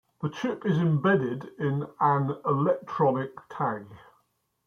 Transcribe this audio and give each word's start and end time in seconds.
The 0.19 0.29
chip 0.29 0.65
is 0.65 0.79
embedded 0.79 1.43
in 1.59 1.85
an 1.99 2.35
electronic 2.43 3.35
tag. 3.49 3.85